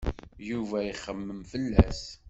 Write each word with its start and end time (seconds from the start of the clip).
Yuba 0.49 0.77
ixemmem 0.83 1.41
fell-as. 1.51 2.01